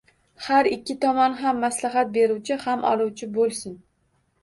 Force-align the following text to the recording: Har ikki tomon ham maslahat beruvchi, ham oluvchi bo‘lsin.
Har 0.45 0.69
ikki 0.69 0.95
tomon 1.03 1.37
ham 1.43 1.63
maslahat 1.65 2.11
beruvchi, 2.19 2.61
ham 2.67 2.91
oluvchi 2.95 3.33
bo‘lsin. 3.41 3.81